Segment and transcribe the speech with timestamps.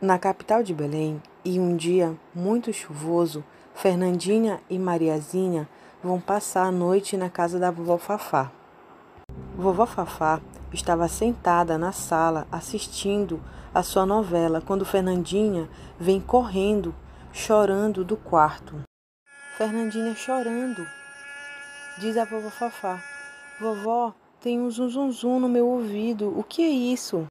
[0.00, 3.42] Na capital de Belém, e um dia muito chuvoso,
[3.74, 5.68] Fernandinha e Mariazinha
[6.00, 8.48] vão passar a noite na casa da vovó Fafá.
[9.56, 10.40] Vovó Fafá
[10.72, 13.42] estava sentada na sala assistindo
[13.74, 15.68] a sua novela quando Fernandinha
[15.98, 16.94] vem correndo,
[17.32, 18.76] chorando do quarto.
[19.56, 20.86] Fernandinha chorando.
[21.98, 23.02] Diz a vovó Fafá:
[23.58, 26.32] Vovó, tem um zum zum zum no meu ouvido.
[26.38, 27.26] O que é isso?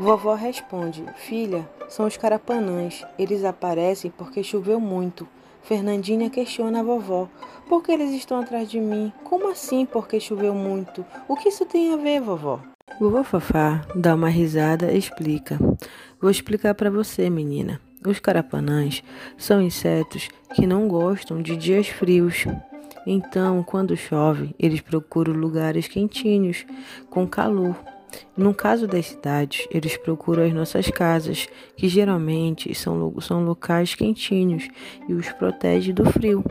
[0.00, 3.04] Vovó responde: Filha, são os carapanãs.
[3.18, 5.28] Eles aparecem porque choveu muito.
[5.62, 7.28] Fernandinha questiona a vovó:
[7.68, 9.12] Por que eles estão atrás de mim?
[9.22, 11.04] Como assim porque choveu muito?
[11.28, 12.60] O que isso tem a ver, vovó?
[12.98, 15.58] Vovó Fafá dá uma risada e explica:
[16.18, 17.78] Vou explicar para você, menina.
[18.02, 19.04] Os carapanãs
[19.36, 22.46] são insetos que não gostam de dias frios.
[23.06, 26.64] Então, quando chove, eles procuram lugares quentinhos,
[27.10, 27.76] com calor.
[28.36, 34.68] No caso das cidades, eles procuram as nossas casas, que geralmente são, são locais quentinhos
[35.08, 36.44] e os protege do frio.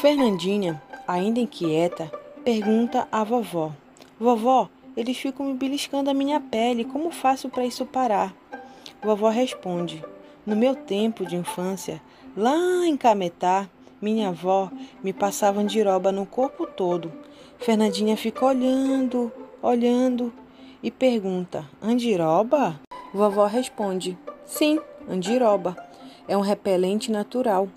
[0.00, 2.10] Fernandinha, ainda inquieta,
[2.44, 3.72] pergunta à vovó:
[4.18, 8.34] Vovó, eles ficam me beliscando a minha pele, como faço para isso parar?
[9.02, 10.04] Vovó responde:
[10.44, 12.00] No meu tempo de infância,
[12.36, 13.68] lá em Cametá,
[14.00, 14.70] minha avó
[15.02, 17.12] me passava andiroba no corpo todo.
[17.58, 19.32] Fernandinha fica olhando,
[19.66, 20.32] olhando
[20.82, 22.80] e pergunta: Andiroba?
[23.12, 25.76] Vovó responde: Sim, andiroba.
[26.28, 27.68] É um repelente natural.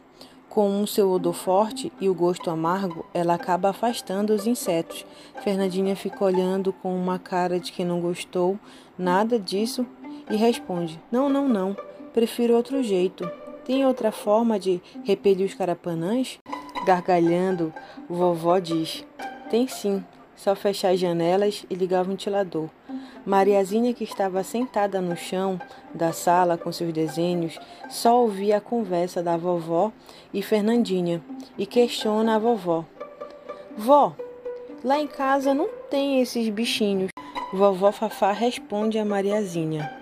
[0.47, 5.05] Com o seu odor forte e o gosto amargo, ela acaba afastando os insetos.
[5.43, 8.59] Fernandinha fica olhando com uma cara de que não gostou
[8.97, 9.85] nada disso
[10.29, 11.77] e responde: Não, não, não.
[12.13, 13.29] Prefiro outro jeito.
[13.63, 16.39] Tem outra forma de repelir os carapanãs?
[16.85, 17.71] Gargalhando,
[18.09, 19.05] vovó diz:
[19.51, 20.03] Tem sim.
[20.39, 22.69] Só fechar as janelas e ligar o ventilador.
[23.25, 25.59] Mariazinha, que estava sentada no chão
[25.93, 27.59] da sala com seus desenhos,
[27.89, 29.91] só ouvia a conversa da vovó
[30.33, 31.21] e Fernandinha
[31.57, 32.85] e questiona a vovó:
[33.77, 34.15] Vó,
[34.81, 37.09] lá em casa não tem esses bichinhos.
[37.51, 39.93] Vovó Fafá responde a Mariazinha: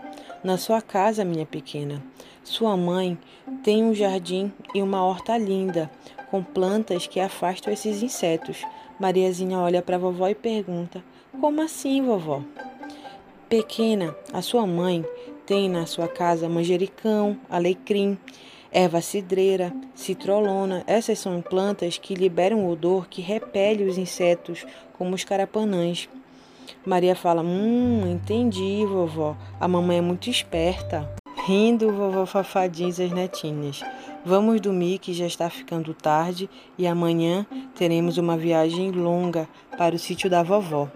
[0.43, 2.03] Na sua casa, minha pequena,
[2.43, 3.17] sua mãe
[3.63, 5.89] tem um jardim e uma horta linda,
[6.29, 8.63] com plantas que afastam esses insetos.
[8.99, 11.03] Mariazinha olha para vovó e pergunta:
[11.39, 12.41] Como assim, vovó?
[13.47, 15.05] Pequena, a sua mãe
[15.45, 18.17] tem na sua casa manjericão, alecrim,
[18.71, 20.83] erva cidreira, citrolona.
[20.87, 24.65] Essas são plantas que liberam um odor que repele os insetos,
[24.97, 26.09] como os carapanãs.
[26.83, 29.37] Maria fala: Hum, entendi, vovó.
[29.59, 31.07] A mamãe é muito esperta.
[31.47, 33.79] Rindo, vovó Fafá diz às netinhas:
[34.25, 39.47] Vamos dormir que já está ficando tarde e amanhã teremos uma viagem longa
[39.77, 40.89] para o sítio da vovó.